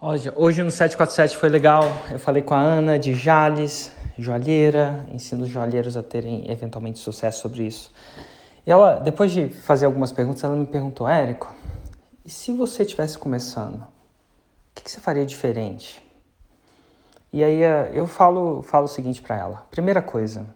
[0.00, 1.84] Hoje, hoje no 747 foi legal.
[2.10, 7.40] Eu falei com a Ana de Jales, joalheira, ensino os joalheiros a terem eventualmente sucesso
[7.40, 7.92] sobre isso.
[8.66, 11.54] E ela, depois de fazer algumas perguntas, ela me perguntou, Érico,
[12.24, 13.86] e se você estivesse começando, o
[14.74, 16.02] que, que, você faria diferente?
[17.32, 19.66] E aí eh, eu falo, falo o seguinte para ela.
[19.70, 20.46] Primeira coisa,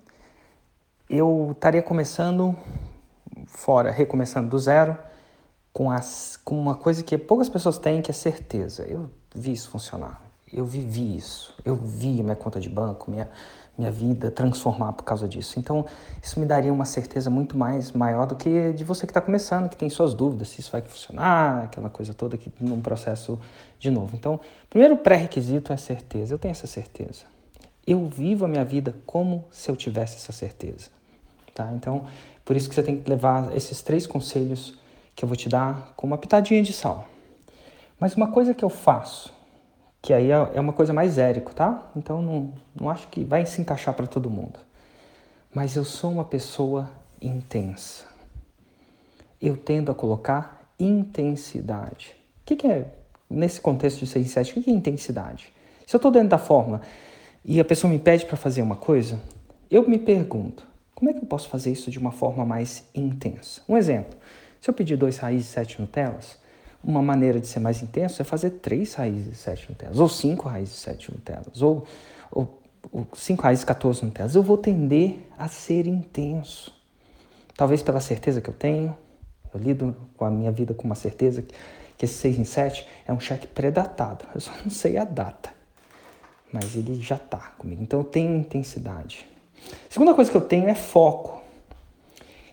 [1.09, 2.57] eu estaria começando
[3.47, 4.99] fora, recomeçando do zero,
[5.73, 8.85] com, as, com uma coisa que poucas pessoas têm, que é certeza.
[8.85, 10.23] Eu vi isso funcionar.
[10.53, 11.55] Eu vivi isso.
[11.65, 13.29] Eu vi minha conta de banco, minha,
[13.77, 15.59] minha vida transformar por causa disso.
[15.59, 15.85] Então,
[16.23, 19.69] isso me daria uma certeza muito mais maior do que de você que está começando,
[19.69, 23.39] que tem suas dúvidas, se isso vai funcionar, aquela coisa toda que num processo
[23.79, 24.17] de novo.
[24.17, 26.35] Então, primeiro pré-requisito é certeza.
[26.35, 27.25] Eu tenho essa certeza.
[27.87, 30.91] Eu vivo a minha vida como se eu tivesse essa certeza.
[31.55, 31.71] Tá?
[31.75, 32.07] Então,
[32.45, 34.79] por isso que você tem que levar esses três conselhos
[35.15, 37.09] que eu vou te dar com uma pitadinha de sal.
[37.99, 39.33] Mas uma coisa que eu faço,
[40.01, 41.91] que aí é, é uma coisa mais érico, tá?
[41.97, 44.59] Então não, não acho que vai se encaixar para todo mundo.
[45.53, 48.05] Mas eu sou uma pessoa intensa.
[49.41, 52.15] Eu tendo a colocar intensidade.
[52.43, 52.87] O que, que é,
[53.29, 55.53] nesse contexto de 6 e 7, o que, que é intensidade?
[55.87, 56.83] Se eu estou dentro da fórmula
[57.45, 59.19] e a pessoa me pede para fazer uma coisa,
[59.71, 63.63] eu me pergunto, como é que eu posso fazer isso de uma forma mais intensa?
[63.69, 64.17] Um exemplo:
[64.61, 66.39] se eu pedir dois raízes e sete Nutellas,
[66.83, 70.49] uma maneira de ser mais intenso é fazer três raízes e sete Nutellas, ou cinco
[70.49, 71.87] raízes e sete Nutellas, ou,
[72.31, 72.61] ou,
[72.93, 74.35] ou cinco raízes e 14 Nutellas.
[74.35, 76.73] Eu vou tender a ser intenso.
[77.57, 78.97] Talvez pela certeza que eu tenho,
[79.53, 81.55] eu lido com a minha vida com uma certeza que,
[81.97, 84.25] que esse 6 em 7 é um cheque pré-datado.
[84.35, 85.51] Eu só não sei a data,
[86.53, 87.83] mas ele já está comigo.
[87.83, 89.27] Então eu tenho intensidade.
[89.91, 91.43] Segunda coisa que eu tenho é foco.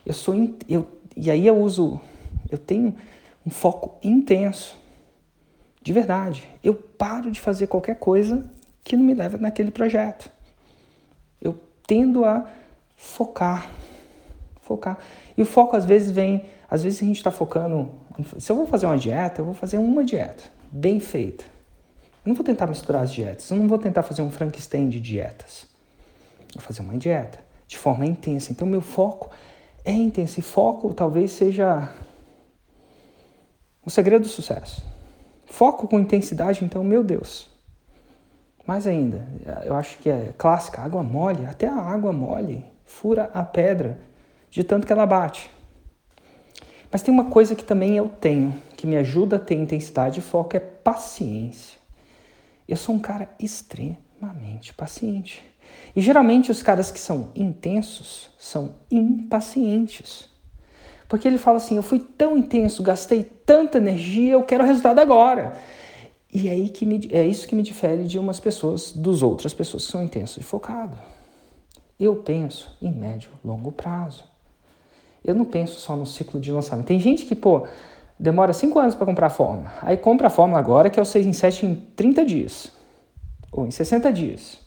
[0.04, 0.36] Eu sou
[0.68, 2.02] eu, e aí eu uso
[2.50, 2.96] eu tenho
[3.46, 4.78] um foco intenso.
[5.82, 6.50] De verdade.
[6.64, 8.46] Eu paro de fazer qualquer coisa
[8.84, 10.32] que não me leva naquele projeto.
[11.42, 12.50] Eu tendo a
[12.96, 13.70] focar.
[14.62, 14.98] Focar.
[15.38, 17.92] E o foco às vezes vem, às vezes a gente está focando.
[18.40, 21.44] Se eu vou fazer uma dieta, eu vou fazer uma dieta bem feita.
[22.26, 25.00] Eu não vou tentar misturar as dietas, eu não vou tentar fazer um Frankenstein de
[25.00, 25.68] dietas.
[26.56, 28.52] Vou fazer uma dieta de forma intensa.
[28.52, 29.30] Então, meu foco
[29.84, 30.40] é intenso.
[30.40, 31.94] E foco talvez seja
[33.86, 34.84] o segredo do sucesso.
[35.46, 37.50] Foco com intensidade, então, meu Deus.
[38.66, 39.28] Mais ainda,
[39.64, 44.00] eu acho que é clássica, água mole, até a água mole fura a pedra
[44.50, 45.52] de tanto que ela bate.
[46.92, 50.24] Mas tem uma coisa que também eu tenho, que me ajuda a ter intensidade e
[50.24, 51.78] foco, é paciência.
[52.68, 55.44] Eu sou um cara extremamente paciente.
[55.96, 60.30] E geralmente os caras que são intensos são impacientes.
[61.08, 65.00] Porque ele fala assim: eu fui tão intenso, gastei tanta energia, eu quero o resultado
[65.00, 65.56] agora.
[66.34, 69.54] E é, aí que me, é isso que me difere de umas pessoas, dos outras
[69.54, 70.98] pessoas que são intensas e focadas.
[71.98, 74.26] Eu penso em médio, longo prazo.
[75.24, 76.88] Eu não penso só no ciclo de lançamento.
[76.88, 77.66] Tem gente que, pô,
[78.20, 79.72] demora 5 anos para comprar a fórmula.
[79.82, 82.72] Aí compra a fórmula agora, que é o 6 em 7 em 30 dias.
[83.50, 84.60] Ou em 60 dias.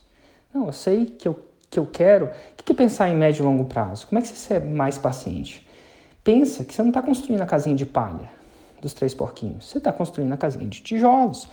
[0.52, 1.38] Não, eu sei que eu,
[1.68, 2.26] que eu quero.
[2.26, 4.06] O que é pensar em médio e longo prazo?
[4.06, 5.67] Como é que você é mais paciente?
[6.28, 8.30] Pensa que você não está construindo a casinha de palha
[8.82, 9.64] dos três porquinhos.
[9.64, 11.48] Você está construindo a casinha de tijolos.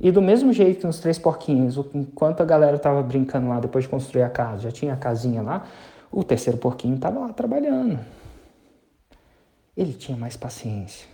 [0.00, 3.84] E do mesmo jeito que nos três porquinhos, enquanto a galera estava brincando lá depois
[3.84, 5.66] de construir a casa, já tinha a casinha lá,
[6.10, 8.00] o terceiro porquinho estava lá trabalhando.
[9.76, 11.06] Ele tinha mais paciência.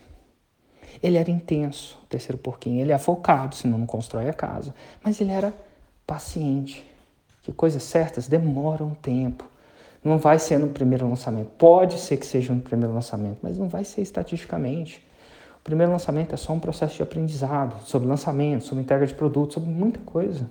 [1.02, 2.80] Ele era intenso, o terceiro porquinho.
[2.80, 4.72] Ele é focado, senão não constrói a casa.
[5.02, 5.52] Mas ele era
[6.06, 6.88] paciente
[7.42, 9.49] que coisas certas demoram tempo.
[10.02, 11.50] Não vai ser no primeiro lançamento.
[11.58, 15.06] Pode ser que seja no primeiro lançamento, mas não vai ser estatisticamente.
[15.60, 19.54] O primeiro lançamento é só um processo de aprendizado sobre lançamento, sobre entrega de produto,
[19.54, 20.48] sobre muita coisa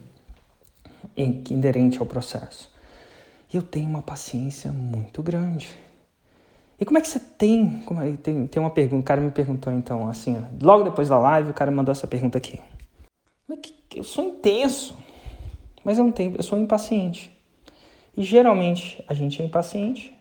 [1.17, 2.71] inerente ao processo.
[3.51, 5.69] E eu tenho uma paciência muito grande.
[6.79, 7.81] E como é que você tem?
[7.81, 11.17] Como é, tem, tem uma pergunta, o cara me perguntou então, assim, logo depois da
[11.17, 12.59] live, o cara mandou essa pergunta aqui.
[13.95, 14.95] Eu sou intenso.
[15.83, 17.35] Mas eu não tenho, eu sou impaciente.
[18.19, 20.13] E geralmente a gente é impaciente.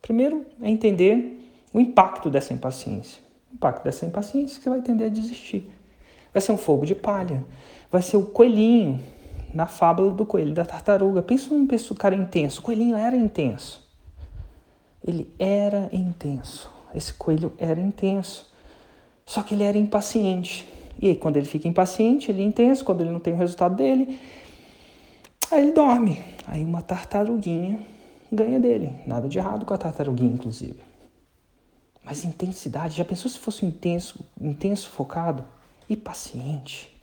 [0.00, 3.20] Primeiro é entender o impacto dessa impaciência.
[3.50, 5.68] O impacto dessa impaciência é que você vai tender a desistir.
[6.32, 7.44] Vai ser um fogo de palha.
[7.90, 9.02] Vai ser o coelhinho
[9.52, 11.20] na fábula do coelho da tartaruga.
[11.20, 11.66] Pensa num
[11.96, 12.60] cara intenso.
[12.60, 13.84] O coelhinho era intenso.
[15.04, 16.70] Ele era intenso.
[16.94, 18.48] Esse coelho era intenso.
[19.26, 20.68] Só que ele era impaciente.
[21.00, 22.84] E aí, quando ele fica impaciente, ele é intenso.
[22.84, 24.20] Quando ele não tem o resultado dele,
[25.50, 26.22] Aí ele dorme.
[26.46, 27.86] Aí uma tartaruguinha
[28.30, 29.02] ganha dele.
[29.06, 30.80] Nada de errado com a tartaruguinha, inclusive.
[32.04, 35.44] Mas intensidade, já pensou se fosse intenso, intenso, focado
[35.88, 36.98] e paciente?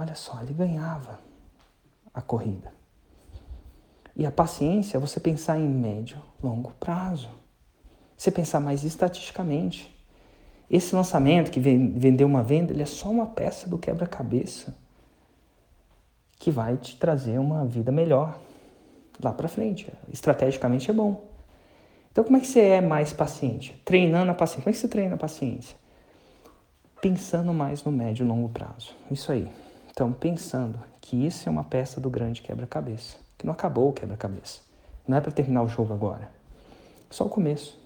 [0.00, 1.20] olha só, ele ganhava
[2.12, 2.72] a corrida.
[4.16, 7.28] E a paciência é você pensar em médio, longo prazo.
[8.16, 9.94] Você pensar mais estatisticamente.
[10.70, 14.74] Esse lançamento que vendeu uma venda, ele é só uma peça do quebra-cabeça
[16.40, 18.40] que vai te trazer uma vida melhor
[19.22, 19.92] lá para frente.
[20.10, 21.22] Estrategicamente é bom.
[22.10, 23.80] Então, como é que você é mais paciente?
[23.84, 24.62] Treinando a paciência.
[24.62, 25.76] Como é que você treina a paciência?
[27.00, 28.96] Pensando mais no médio e longo prazo.
[29.10, 29.48] Isso aí.
[29.90, 33.18] Então, pensando que isso é uma peça do grande quebra-cabeça.
[33.36, 34.60] Que não acabou o quebra-cabeça.
[35.06, 36.30] Não é para terminar o jogo agora.
[37.10, 37.78] Só o começo.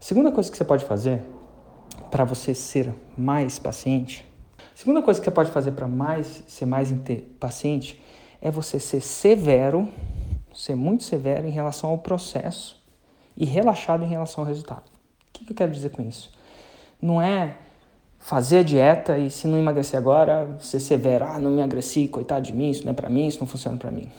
[0.00, 1.22] A segunda coisa que você pode fazer
[2.08, 4.29] para você ser mais paciente,
[4.80, 6.88] segunda coisa que você pode fazer para mais ser mais
[7.38, 8.00] paciente
[8.40, 9.86] é você ser severo
[10.54, 12.80] ser muito severo em relação ao processo
[13.36, 14.84] e relaxado em relação ao resultado.
[15.28, 16.32] O que, eu quero dizer com isso?
[17.00, 17.56] Não é
[18.18, 22.54] fazer a dieta e se não emagrecer agora, ser severo, ah, não emagreci, coitado de
[22.54, 24.10] mim, isso não é para mim, isso não funciona para mim.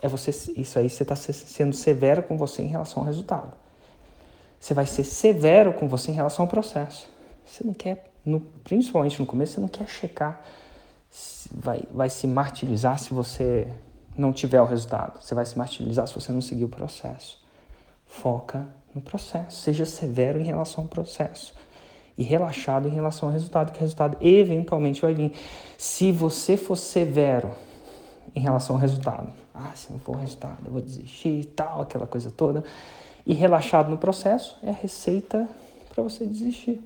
[0.00, 3.52] É você, isso aí você está sendo severo com você em relação ao resultado.
[4.58, 7.06] Você vai ser severo com você em relação ao processo.
[7.46, 10.42] Você não quer, no, principalmente no começo, você não quer checar,
[11.50, 13.68] vai, vai se martirizar se você
[14.16, 15.22] não tiver o resultado.
[15.22, 17.40] Você vai se martirizar se você não seguir o processo.
[18.06, 19.62] Foca no processo.
[19.62, 21.54] Seja severo em relação ao processo.
[22.16, 25.32] E relaxado em relação ao resultado, que o resultado eventualmente vai vir.
[25.76, 27.52] Se você for severo
[28.34, 31.80] em relação ao resultado, ah, se não for o resultado, eu vou desistir e tal,
[31.80, 32.64] aquela coisa toda.
[33.24, 35.48] E relaxado no processo é a receita
[35.94, 36.82] para você desistir.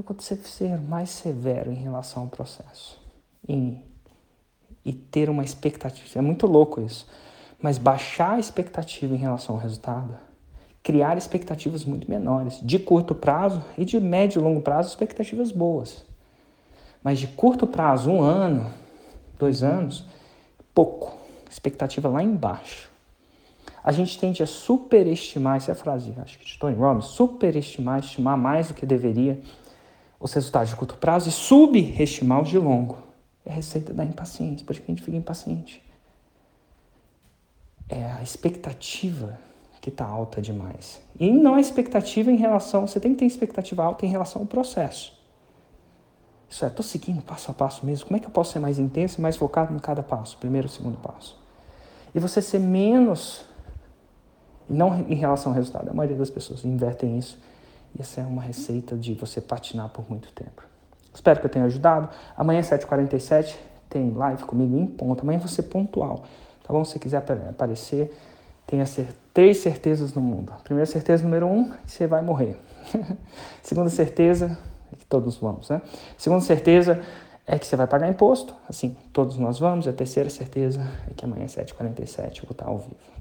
[0.00, 2.98] Então, quando você ser mais severo em relação ao processo,
[3.46, 6.18] e ter uma expectativa.
[6.18, 7.06] É muito louco isso.
[7.60, 10.16] Mas baixar a expectativa em relação ao resultado,
[10.82, 16.02] criar expectativas muito menores, de curto prazo e de médio e longo prazo, expectativas boas.
[17.04, 18.72] Mas de curto prazo, um ano,
[19.38, 20.06] dois anos,
[20.74, 21.18] pouco.
[21.50, 22.88] Expectativa lá embaixo.
[23.84, 27.98] A gente tende a superestimar, essa é a frase, acho que de Tony Robbins, superestimar,
[27.98, 29.38] estimar mais do que deveria
[30.20, 32.98] os resultados de curto prazo e subestimar os de longo.
[33.44, 35.82] É a receita da impaciência, por que a gente fica impaciente.
[37.88, 39.38] É a expectativa
[39.80, 41.00] que está alta demais.
[41.18, 42.86] E não a expectativa em relação.
[42.86, 45.18] Você tem que ter expectativa alta em relação ao processo.
[46.48, 48.06] Isso é, estou seguindo passo a passo mesmo.
[48.06, 50.36] Como é que eu posso ser mais intenso e mais focado em cada passo?
[50.36, 51.40] Primeiro, segundo passo.
[52.14, 53.44] E você ser menos.
[54.68, 55.88] Não em relação ao resultado.
[55.88, 57.38] A maioria das pessoas invertem isso.
[57.96, 60.62] E essa é uma receita de você patinar por muito tempo.
[61.12, 62.08] Espero que eu tenha ajudado.
[62.36, 63.56] Amanhã, 7h47,
[63.88, 65.22] tem live comigo em ponto.
[65.22, 66.24] Amanhã ser pontual,
[66.62, 66.84] tá bom?
[66.84, 68.12] Se você quiser aparecer,
[68.66, 68.84] tenha
[69.34, 70.52] três certezas no mundo.
[70.62, 72.56] Primeira certeza, número um, você vai morrer.
[73.62, 74.56] Segunda certeza,
[74.92, 75.82] é que todos vamos, né?
[76.16, 77.02] Segunda certeza
[77.46, 79.86] é que você vai pagar imposto, assim, todos nós vamos.
[79.86, 83.19] E a terceira certeza é que amanhã, 7h47, eu vou estar ao vivo.